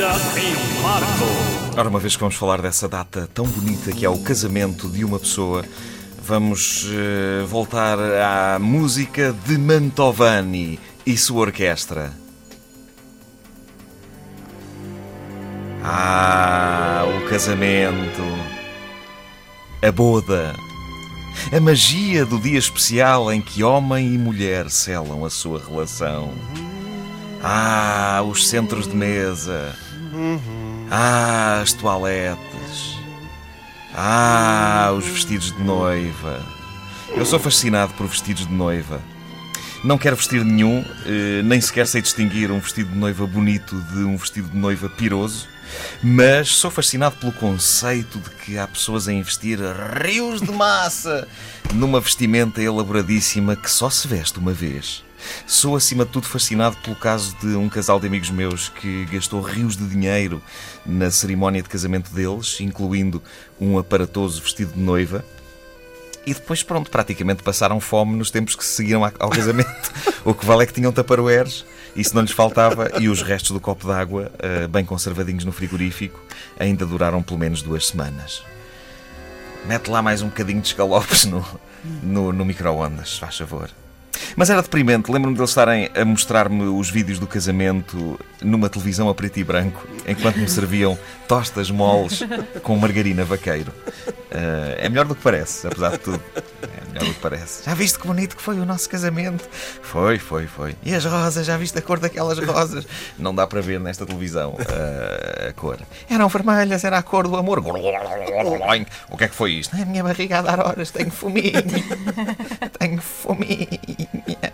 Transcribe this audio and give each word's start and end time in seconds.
em 0.00 0.82
março. 0.82 1.76
Ora, 1.76 1.88
uma 1.88 1.98
vez 1.98 2.14
que 2.14 2.20
vamos 2.20 2.36
falar 2.36 2.62
dessa 2.62 2.88
data 2.88 3.28
tão 3.34 3.44
bonita 3.44 3.90
que 3.90 4.04
é 4.04 4.08
o 4.08 4.18
casamento 4.18 4.88
de 4.88 5.04
uma 5.04 5.18
pessoa, 5.18 5.64
vamos 6.22 6.86
eh, 6.88 7.44
voltar 7.44 7.98
à 7.98 8.60
música 8.60 9.34
de 9.44 9.58
Mantovani 9.58 10.78
e 11.04 11.16
sua 11.16 11.40
orquestra. 11.40 12.12
Ah, 15.82 17.04
o 17.18 17.28
casamento, 17.28 18.22
a 19.82 19.90
boda, 19.90 20.54
a 21.52 21.60
magia 21.60 22.24
do 22.24 22.38
dia 22.38 22.58
especial 22.58 23.32
em 23.32 23.40
que 23.40 23.64
homem 23.64 24.14
e 24.14 24.18
mulher 24.18 24.70
selam 24.70 25.24
a 25.24 25.30
sua 25.30 25.60
relação. 25.60 26.32
Ah, 27.42 28.22
os 28.28 28.48
centros 28.48 28.86
de 28.86 28.94
mesa. 28.94 29.74
Ah, 30.90 31.60
as 31.62 31.72
toaletes. 31.72 32.98
Ah, 33.94 34.92
os 34.96 35.04
vestidos 35.06 35.52
de 35.52 35.62
noiva. 35.62 36.40
Eu 37.16 37.24
sou 37.24 37.38
fascinado 37.38 37.92
por 37.94 38.06
vestidos 38.06 38.46
de 38.46 38.52
noiva. 38.52 39.00
Não 39.84 39.96
quero 39.96 40.16
vestir 40.16 40.44
nenhum, 40.44 40.84
eh, 41.06 41.40
nem 41.44 41.60
sequer 41.60 41.86
sei 41.86 42.02
distinguir 42.02 42.50
um 42.50 42.58
vestido 42.58 42.90
de 42.90 42.98
noiva 42.98 43.26
bonito 43.26 43.80
de 43.92 43.98
um 43.98 44.16
vestido 44.16 44.48
de 44.48 44.56
noiva 44.56 44.88
piroso, 44.88 45.46
mas 46.02 46.48
sou 46.48 46.70
fascinado 46.70 47.16
pelo 47.16 47.32
conceito 47.32 48.18
de 48.18 48.30
que 48.30 48.58
há 48.58 48.66
pessoas 48.66 49.06
a 49.06 49.12
investir 49.12 49.58
rios 50.02 50.40
de 50.40 50.50
massa 50.50 51.28
numa 51.72 52.00
vestimenta 52.00 52.60
elaboradíssima 52.60 53.54
que 53.54 53.70
só 53.70 53.88
se 53.88 54.08
veste 54.08 54.38
uma 54.38 54.52
vez. 54.52 55.04
Sou, 55.46 55.76
acima 55.76 56.04
de 56.04 56.12
tudo, 56.12 56.26
fascinado 56.26 56.76
pelo 56.78 56.96
caso 56.96 57.36
de 57.40 57.48
um 57.48 57.68
casal 57.68 57.98
de 57.98 58.06
amigos 58.06 58.30
meus 58.30 58.68
que 58.68 59.06
gastou 59.06 59.40
rios 59.40 59.76
de 59.76 59.86
dinheiro 59.86 60.42
na 60.84 61.10
cerimónia 61.10 61.62
de 61.62 61.68
casamento 61.68 62.10
deles, 62.12 62.60
incluindo 62.60 63.22
um 63.60 63.78
aparatoso 63.78 64.42
vestido 64.42 64.72
de 64.72 64.80
noiva. 64.80 65.24
E 66.26 66.34
depois, 66.34 66.62
pronto, 66.62 66.90
praticamente 66.90 67.42
passaram 67.42 67.80
fome 67.80 68.16
nos 68.16 68.30
tempos 68.30 68.54
que 68.54 68.64
se 68.64 68.72
seguiram 68.72 69.02
ao 69.04 69.30
casamento. 69.30 69.90
o 70.24 70.34
que 70.34 70.44
vale 70.44 70.64
é 70.64 70.66
que 70.66 70.74
tinham 70.74 70.92
taparoeiros, 70.92 71.64
isso 71.96 72.14
não 72.14 72.22
lhes 72.22 72.32
faltava, 72.32 72.90
e 73.00 73.08
os 73.08 73.22
restos 73.22 73.52
do 73.52 73.60
copo 73.60 73.86
d'água, 73.86 74.30
eh, 74.38 74.66
bem 74.66 74.84
conservadinhos 74.84 75.44
no 75.44 75.52
frigorífico, 75.52 76.20
ainda 76.58 76.84
duraram 76.84 77.22
pelo 77.22 77.38
menos 77.38 77.62
duas 77.62 77.86
semanas. 77.86 78.44
Mete 79.64 79.88
lá 79.88 80.02
mais 80.02 80.20
um 80.20 80.28
bocadinho 80.28 80.60
de 80.60 80.68
escalopes 80.68 81.24
no, 81.24 81.44
no, 82.02 82.32
no 82.32 82.44
micro-ondas, 82.44 83.18
faz 83.18 83.38
favor. 83.38 83.70
Mas 84.36 84.50
era 84.50 84.62
deprimente. 84.62 85.10
Lembro-me 85.10 85.36
deles 85.36 85.50
estarem 85.50 85.90
a 85.94 86.04
mostrar-me 86.04 86.64
os 86.64 86.90
vídeos 86.90 87.18
do 87.18 87.26
casamento 87.26 88.18
numa 88.42 88.68
televisão 88.68 89.08
a 89.08 89.14
preto 89.14 89.38
e 89.38 89.44
branco, 89.44 89.86
enquanto 90.06 90.36
me 90.36 90.48
serviam 90.48 90.98
tostas 91.26 91.70
moles 91.70 92.22
com 92.62 92.76
margarina 92.76 93.24
vaqueiro. 93.24 93.72
Uh, 94.08 94.76
é 94.76 94.88
melhor 94.88 95.06
do 95.06 95.14
que 95.14 95.22
parece, 95.22 95.66
apesar 95.66 95.92
de 95.92 95.98
tudo. 95.98 96.20
É 96.62 96.88
melhor 96.88 97.06
do 97.06 97.14
que 97.14 97.20
parece. 97.20 97.64
Já 97.64 97.74
viste 97.74 97.98
que 97.98 98.06
bonito 98.06 98.36
que 98.36 98.42
foi 98.42 98.60
o 98.60 98.64
nosso 98.64 98.88
casamento? 98.88 99.48
Foi, 99.82 100.18
foi, 100.18 100.46
foi. 100.46 100.76
E 100.84 100.94
as 100.94 101.04
rosas? 101.04 101.46
Já 101.46 101.56
viste 101.56 101.78
a 101.78 101.82
cor 101.82 101.98
daquelas 101.98 102.38
rosas? 102.38 102.86
Não 103.18 103.34
dá 103.34 103.46
para 103.46 103.60
ver 103.60 103.80
nesta 103.80 104.06
televisão 104.06 104.52
uh, 104.52 105.48
a 105.48 105.52
cor. 105.54 105.78
Eram 106.08 106.28
vermelhas, 106.28 106.84
era 106.84 106.98
a 106.98 107.02
cor 107.02 107.26
do 107.26 107.36
amor. 107.36 107.58
O 109.10 109.16
que 109.16 109.24
é 109.24 109.28
que 109.28 109.34
foi 109.34 109.52
isto? 109.52 109.74
É 109.76 109.82
a 109.82 109.86
minha 109.86 110.04
barriga 110.04 110.38
a 110.38 110.42
dar 110.42 110.60
horas, 110.60 110.90
tenho 110.90 111.10
fominha. 111.10 111.64
Fominha. 113.00 114.52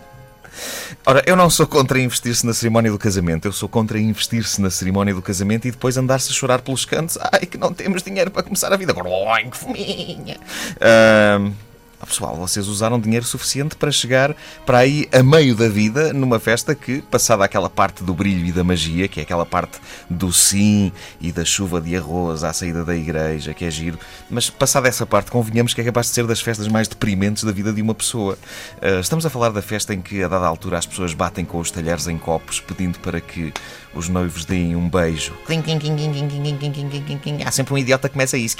Ora, 1.07 1.23
eu 1.27 1.37
não 1.37 1.51
sou 1.51 1.67
contra 1.67 2.01
investir-se 2.01 2.47
na 2.47 2.55
cerimónia 2.55 2.91
do 2.91 2.99
casamento, 2.99 3.47
eu 3.47 3.53
sou 3.53 3.69
contra 3.69 3.99
investir-se 3.99 4.61
na 4.61 4.71
cerimónia 4.71 5.13
do 5.13 5.21
casamento 5.21 5.67
e 5.69 5.71
depois 5.71 5.97
andar-se 5.97 6.31
a 6.31 6.35
chorar 6.35 6.63
pelos 6.63 6.85
cantos. 6.85 7.19
Ai, 7.33 7.45
que 7.45 7.59
não 7.59 7.75
temos 7.75 8.03
dinheiro 8.03 8.31
para 8.31 8.43
começar 8.43 8.73
a 8.73 8.77
vida. 8.77 8.95
Que 8.95 9.57
fominha. 9.57 10.39
Uh, 10.77 11.53
pessoal, 12.07 12.37
vocês 12.37 12.69
usaram 12.69 12.99
dinheiro 13.01 13.25
suficiente 13.25 13.77
para 13.77 13.91
chegar 13.91 14.35
para 14.65 14.79
aí 14.79 15.09
a 15.13 15.23
meio 15.23 15.55
da 15.55 15.69
vida 15.69 16.13
numa 16.13 16.39
festa 16.39 16.75
que, 16.75 17.03
passada 17.03 17.45
aquela 17.45 17.71
parte 17.71 18.03
do 18.03 18.15
brilho 18.15 18.47
e 18.47 18.53
da 18.53 18.65
magia, 18.65 19.09
que 19.09 19.21
é 19.21 19.23
aquela 19.23 19.47
parte 19.47 19.79
do 20.09 20.33
sim 20.33 20.93
e 21.21 21.33
da 21.33 21.45
chuva 21.45 21.81
de 21.81 21.97
arroz 21.97 22.45
à 22.45 22.53
saída 22.53 22.85
da 22.85 22.97
igreja, 22.97 23.55
que 23.55 23.65
é 23.65 23.71
giro, 23.71 23.99
mas 24.31 24.51
passada 24.51 24.89
essa 24.89 25.07
parte, 25.07 25.31
convenhamos 25.31 25.75
que 25.75 25.81
é 25.81 25.85
capaz 25.85 26.07
de 26.07 26.13
ser 26.13 26.27
das 26.27 26.41
festas 26.41 26.69
mais 26.69 26.89
deprimentes 26.89 27.45
da 27.45 27.53
vida 27.53 27.73
de 27.73 27.83
uma 27.83 27.95
pessoa. 27.95 28.39
Uh, 28.83 29.01
estamos 29.01 29.25
a 29.27 29.31
falar 29.31 29.51
da 29.51 29.63
festa 29.63 29.95
em 29.95 30.01
que, 30.01 30.23
a 30.23 30.29
dada 30.29 30.47
altura, 30.47 30.79
as 30.79 30.87
pessoas 30.87 31.15
batem 31.15 31.45
com 31.45 31.59
os 31.59 31.71
talheres 31.71 32.07
em 32.07 32.19
copos 32.19 32.61
pedindo 32.61 32.99
para 33.01 33.21
que 33.21 33.53
os 33.95 34.09
noivos 34.09 34.45
deem 34.45 34.77
um 34.77 34.89
beijo. 34.89 35.33
Há 37.47 37.51
sempre 37.51 37.75
um 37.75 37.79
idiota 37.79 38.09
que 38.09 38.13
começa 38.13 38.37
isso. 38.37 38.57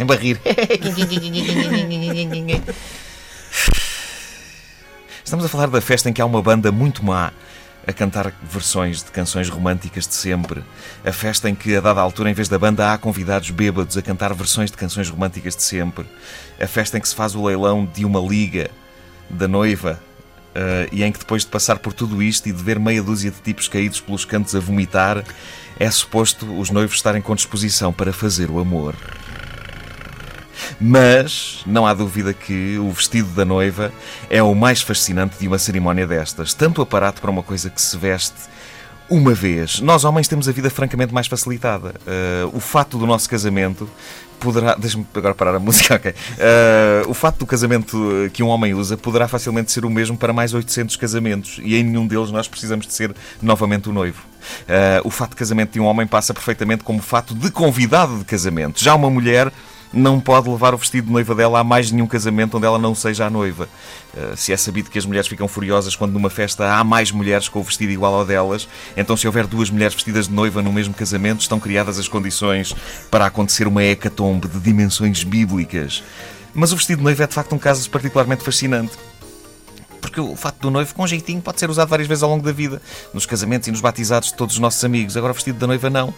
Sempre 0.00 0.16
a 0.16 0.18
rir. 0.18 0.40
Estamos 5.22 5.44
a 5.44 5.48
falar 5.48 5.66
da 5.66 5.82
festa 5.82 6.08
em 6.08 6.12
que 6.14 6.22
há 6.22 6.24
uma 6.24 6.40
banda 6.40 6.72
muito 6.72 7.04
má 7.04 7.30
a 7.86 7.92
cantar 7.92 8.32
versões 8.42 9.04
de 9.04 9.10
canções 9.10 9.50
românticas 9.50 10.08
de 10.08 10.14
sempre. 10.14 10.64
A 11.04 11.12
festa 11.12 11.50
em 11.50 11.54
que, 11.54 11.76
a 11.76 11.82
dada 11.82 12.00
altura, 12.00 12.30
em 12.30 12.32
vez 12.32 12.48
da 12.48 12.58
banda, 12.58 12.94
há 12.94 12.96
convidados 12.96 13.50
bêbados 13.50 13.98
a 13.98 14.00
cantar 14.00 14.32
versões 14.32 14.70
de 14.70 14.76
canções 14.78 15.10
românticas 15.10 15.54
de 15.54 15.62
sempre. 15.62 16.06
A 16.58 16.66
festa 16.66 16.96
em 16.96 17.00
que 17.02 17.08
se 17.08 17.14
faz 17.14 17.34
o 17.34 17.44
leilão 17.44 17.84
de 17.84 18.02
uma 18.06 18.20
liga 18.20 18.70
da 19.28 19.46
noiva. 19.46 20.00
Uh, 20.56 20.88
e 20.90 21.04
em 21.04 21.12
que, 21.12 21.18
depois 21.18 21.42
de 21.44 21.50
passar 21.50 21.78
por 21.78 21.92
tudo 21.92 22.22
isto 22.22 22.48
e 22.48 22.52
de 22.52 22.62
ver 22.62 22.80
meia 22.80 23.02
dúzia 23.02 23.30
de 23.30 23.40
tipos 23.42 23.68
caídos 23.68 24.00
pelos 24.00 24.24
cantos 24.24 24.56
a 24.56 24.60
vomitar, 24.60 25.22
é 25.78 25.90
suposto 25.90 26.58
os 26.58 26.70
noivos 26.70 26.96
estarem 26.96 27.20
com 27.20 27.34
disposição 27.34 27.92
para 27.92 28.14
fazer 28.14 28.48
o 28.50 28.58
amor. 28.58 28.96
Mas 30.80 31.62
não 31.66 31.86
há 31.86 31.92
dúvida 31.92 32.32
que 32.32 32.78
o 32.78 32.90
vestido 32.90 33.28
da 33.30 33.44
noiva 33.44 33.92
é 34.30 34.42
o 34.42 34.54
mais 34.54 34.80
fascinante 34.80 35.38
de 35.38 35.46
uma 35.46 35.58
cerimónia 35.58 36.06
destas. 36.06 36.54
Tanto 36.54 36.80
aparato 36.80 37.20
para 37.20 37.30
uma 37.30 37.42
coisa 37.42 37.68
que 37.68 37.82
se 37.82 37.96
veste 37.98 38.48
uma 39.10 39.34
vez. 39.34 39.80
Nós, 39.80 40.04
homens, 40.04 40.28
temos 40.28 40.48
a 40.48 40.52
vida 40.52 40.70
francamente 40.70 41.12
mais 41.12 41.26
facilitada. 41.26 41.94
Uh, 42.06 42.56
o 42.56 42.60
fato 42.60 42.96
do 42.96 43.06
nosso 43.06 43.28
casamento 43.28 43.90
poderá. 44.38 44.74
Deixa-me 44.80 45.04
agora 45.14 45.34
parar 45.34 45.54
a 45.56 45.58
música, 45.58 45.96
ok. 45.96 46.12
Uh, 46.12 47.10
o 47.10 47.12
fato 47.12 47.38
do 47.38 47.46
casamento 47.46 47.98
que 48.32 48.42
um 48.42 48.46
homem 48.48 48.72
usa 48.72 48.96
poderá 48.96 49.26
facilmente 49.26 49.72
ser 49.72 49.84
o 49.84 49.90
mesmo 49.90 50.16
para 50.16 50.32
mais 50.32 50.54
800 50.54 50.96
casamentos 50.96 51.60
e 51.62 51.76
em 51.76 51.82
nenhum 51.82 52.06
deles 52.06 52.30
nós 52.30 52.46
precisamos 52.46 52.86
de 52.86 52.94
ser 52.94 53.14
novamente 53.42 53.88
o 53.88 53.92
noivo. 53.92 54.22
Uh, 54.62 55.06
o 55.06 55.10
fato 55.10 55.30
de 55.30 55.36
casamento 55.36 55.72
de 55.72 55.80
um 55.80 55.84
homem 55.84 56.06
passa 56.06 56.32
perfeitamente 56.32 56.84
como 56.84 57.02
fato 57.02 57.34
de 57.34 57.50
convidado 57.50 58.16
de 58.18 58.24
casamento. 58.24 58.82
Já 58.82 58.94
uma 58.94 59.10
mulher 59.10 59.52
não 59.92 60.20
pode 60.20 60.48
levar 60.48 60.74
o 60.74 60.78
vestido 60.78 61.06
de 61.06 61.12
noiva 61.12 61.34
dela 61.34 61.60
a 61.60 61.64
mais 61.64 61.90
nenhum 61.90 62.06
casamento 62.06 62.56
onde 62.56 62.66
ela 62.66 62.78
não 62.78 62.94
seja 62.94 63.26
a 63.26 63.30
noiva. 63.30 63.68
Uh, 64.14 64.36
se 64.36 64.52
é 64.52 64.56
sabido 64.56 64.90
que 64.90 64.98
as 64.98 65.06
mulheres 65.06 65.28
ficam 65.28 65.48
furiosas 65.48 65.96
quando 65.96 66.12
numa 66.12 66.30
festa 66.30 66.74
há 66.74 66.84
mais 66.84 67.10
mulheres 67.10 67.48
com 67.48 67.60
o 67.60 67.62
vestido 67.62 67.92
igual 67.92 68.14
ao 68.14 68.24
delas, 68.24 68.68
então 68.96 69.16
se 69.16 69.26
houver 69.26 69.46
duas 69.46 69.70
mulheres 69.70 69.94
vestidas 69.94 70.28
de 70.28 70.34
noiva 70.34 70.62
no 70.62 70.72
mesmo 70.72 70.94
casamento, 70.94 71.40
estão 71.40 71.58
criadas 71.58 71.98
as 71.98 72.08
condições 72.08 72.74
para 73.10 73.26
acontecer 73.26 73.66
uma 73.66 73.82
hecatombe 73.82 74.48
de 74.48 74.60
dimensões 74.60 75.24
bíblicas. 75.24 76.02
Mas 76.54 76.72
o 76.72 76.76
vestido 76.76 76.98
de 76.98 77.04
noiva 77.04 77.24
é 77.24 77.26
de 77.26 77.34
facto 77.34 77.54
um 77.54 77.58
caso 77.58 77.88
particularmente 77.90 78.42
fascinante 78.42 79.09
porque 80.20 80.32
o 80.32 80.36
fato 80.36 80.60
do 80.60 80.70
noivo, 80.70 80.94
com 80.94 81.06
jeitinho, 81.06 81.40
pode 81.40 81.58
ser 81.58 81.70
usado 81.70 81.88
várias 81.88 82.06
vezes 82.06 82.22
ao 82.22 82.30
longo 82.30 82.44
da 82.44 82.52
vida, 82.52 82.80
nos 83.14 83.24
casamentos 83.26 83.68
e 83.68 83.70
nos 83.70 83.80
batizados 83.80 84.28
de 84.28 84.34
todos 84.34 84.54
os 84.54 84.60
nossos 84.60 84.82
amigos. 84.84 85.16
Agora, 85.16 85.32
o 85.32 85.34
vestido 85.34 85.58
da 85.58 85.66
noiva, 85.66 85.88
não. 85.88 86.12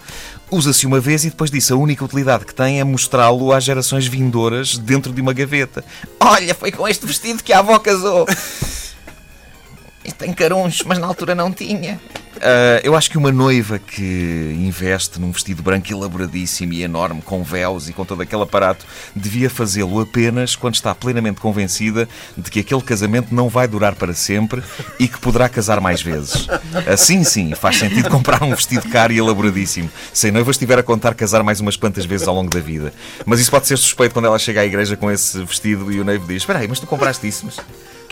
Usa-se 0.50 0.87
uma 0.87 1.00
vez 1.00 1.25
e 1.25 1.31
depois 1.31 1.50
disso, 1.50 1.72
a 1.75 1.76
única 1.76 2.04
utilidade 2.04 2.44
que 2.44 2.54
tem 2.54 2.81
é 2.81 2.84
mostrá-lo 2.84 3.52
às 3.52 3.64
gerações 3.64 4.06
vindouras 4.06 4.76
dentro 4.76 5.12
de 5.12 5.20
uma 5.20 5.32
gaveta. 5.32 5.84
Olha, 6.19 6.54
foi 6.54 6.72
com 6.72 6.87
este 6.87 7.06
vestido 7.06 7.43
que 7.43 7.52
a 7.52 7.60
avó 7.60 7.78
casou. 7.78 8.26
Isto 10.05 10.19
tem 10.19 10.32
carunchos, 10.32 10.84
mas 10.84 10.98
na 10.98 11.06
altura 11.06 11.34
não 11.34 11.52
tinha. 11.52 12.00
Uh, 12.43 12.83
eu 12.83 12.97
acho 12.97 13.09
que 13.09 13.17
uma 13.17 13.31
noiva 13.31 13.79
que 13.79 14.56
investe 14.59 15.21
num 15.21 15.31
vestido 15.31 15.62
branco 15.62 15.93
elaboradíssimo 15.93 16.73
e 16.73 16.83
enorme, 16.83 17.23
com 17.23 17.44
véus 17.44 17.89
e 17.89 17.93
com 17.93 18.05
todo 18.05 18.21
aquele 18.21 18.43
aparato, 18.43 18.85
devia 19.15 19.49
fazê-lo 19.49 20.00
apenas 20.00 20.56
quando 20.56 20.75
está 20.75 20.93
plenamente 20.93 21.41
convencida 21.41 22.09
de 22.37 22.50
que 22.50 22.59
aquele 22.59 22.83
casamento 22.83 23.33
não 23.33 23.49
vai 23.49 23.69
durar 23.69 23.94
para 23.94 24.12
sempre 24.12 24.61
e 24.99 25.06
que 25.06 25.21
poderá 25.21 25.49
casar 25.49 25.81
mais 25.81 26.03
vezes. 26.03 26.49
Assim 26.93 27.23
sim, 27.23 27.55
faz 27.55 27.79
sentido 27.79 28.11
comprar 28.11 28.43
um 28.43 28.50
vestido 28.50 28.89
caro 28.89 29.12
e 29.12 29.19
elaboradíssimo, 29.19 29.89
se 30.12 30.27
a 30.27 30.33
noiva 30.33 30.50
estiver 30.50 30.81
a 30.81 30.83
contar 30.83 31.15
casar 31.15 31.44
mais 31.44 31.61
umas 31.61 31.77
quantas 31.77 32.05
vezes 32.05 32.27
ao 32.27 32.35
longo 32.35 32.50
da 32.50 32.61
vida. 32.61 32.93
Mas 33.25 33.39
isso 33.39 33.53
pode 33.53 33.69
ser 33.69 33.77
suspeito 33.77 34.15
quando 34.15 34.27
ela 34.27 34.39
chega 34.39 34.62
à 34.62 34.65
igreja 34.65 34.97
com 34.97 35.09
esse 35.09 35.39
vestido 35.44 35.93
e 35.93 36.00
o 36.00 36.05
noivo 36.05 36.27
diz: 36.27 36.39
Espera 36.39 36.59
aí, 36.59 36.67
mas 36.67 36.81
tu 36.81 36.89
compraste 36.89 37.29
isso? 37.29 37.47
Mas 37.47 37.61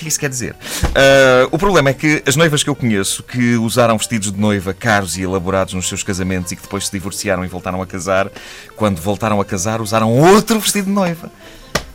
que 0.01 0.09
isso 0.09 0.19
quer 0.19 0.31
dizer? 0.31 0.53
Uh, 0.53 1.49
o 1.51 1.59
problema 1.59 1.91
é 1.91 1.95
que 1.95 2.23
as 2.27 2.37
noivas 2.37 2.63
que 2.63 2.71
eu 2.71 2.75
conheço 2.75 3.23
que 3.23 3.57
usaram 3.57 3.97
vestidos 3.99 4.33
de 4.33 4.39
noiva 4.39 4.73
caros 4.73 5.17
e 5.17 5.23
elaborados 5.23 5.75
nos 5.75 5.89
seus 5.89 6.03
casamentos 6.03 6.53
e 6.53 6.57
que 6.57 6.63
depois 6.63 6.87
se 6.87 6.93
divorciaram 6.93 7.45
e 7.45 7.49
voltaram 7.49 7.83
a 7.83 7.87
casar, 7.87 8.31
quando 8.77 9.01
voltaram 9.01 9.41
a 9.41 9.45
casar, 9.45 9.81
usaram 9.81 10.11
outro 10.11 10.59
vestido 10.59 10.87
de 10.87 10.93
noiva. 10.93 11.31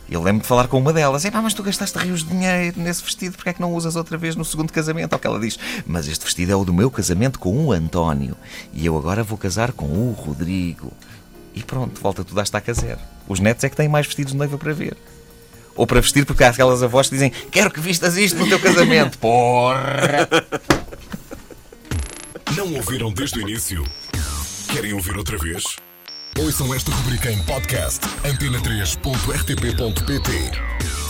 Eu 0.08 0.22
lembro 0.22 0.42
de 0.42 0.48
falar 0.48 0.68
com 0.68 0.78
uma 0.78 0.92
delas: 0.92 1.24
Epá, 1.24 1.42
mas 1.42 1.52
tu 1.52 1.62
gastaste 1.64 1.98
rios 1.98 2.22
de 2.22 2.30
dinheiro 2.30 2.80
nesse 2.80 3.02
vestido, 3.02 3.36
porque 3.36 3.50
é 3.50 3.52
que 3.52 3.60
não 3.60 3.74
usas 3.74 3.96
outra 3.96 4.16
vez 4.16 4.36
no 4.36 4.44
segundo 4.44 4.72
casamento? 4.72 5.12
Ao 5.12 5.18
que 5.18 5.26
ela 5.26 5.40
diz: 5.40 5.58
Mas 5.84 6.06
este 6.06 6.24
vestido 6.24 6.52
é 6.52 6.56
o 6.56 6.64
do 6.64 6.72
meu 6.72 6.90
casamento 6.90 7.40
com 7.40 7.66
o 7.66 7.72
António 7.72 8.36
e 8.72 8.86
eu 8.86 8.96
agora 8.96 9.24
vou 9.24 9.36
casar 9.36 9.72
com 9.72 9.86
o 9.86 10.12
Rodrigo. 10.12 10.92
E 11.54 11.62
pronto, 11.62 12.00
volta 12.00 12.22
tudo 12.22 12.38
à 12.38 12.42
estaca 12.42 12.72
zero. 12.72 13.00
Os 13.26 13.40
netos 13.40 13.64
é 13.64 13.68
que 13.68 13.74
têm 13.74 13.88
mais 13.88 14.06
vestidos 14.06 14.32
de 14.32 14.38
noiva 14.38 14.56
para 14.56 14.72
ver. 14.72 14.96
Ou 15.76 15.86
para 15.86 16.00
vestir, 16.00 16.24
porque 16.24 16.42
há 16.42 16.48
aquelas 16.48 16.82
avós 16.82 17.08
que 17.08 17.14
dizem: 17.14 17.30
Quero 17.50 17.70
que 17.70 17.80
vistas 17.80 18.16
isto 18.16 18.38
no 18.38 18.48
teu 18.48 18.58
casamento. 18.58 19.18
Porra! 19.18 20.26
Não 22.56 22.72
ouviram 22.74 23.12
desde 23.12 23.38
o 23.38 23.42
início? 23.42 23.84
Querem 24.72 24.94
ouvir 24.94 25.16
outra 25.16 25.36
vez? 25.36 25.62
Ouçam 26.38 26.74
esta 26.74 26.90
rubrica 26.90 27.30
em 27.30 27.38
podcast 27.44 28.00
antena3.rtp.pt 28.24 31.05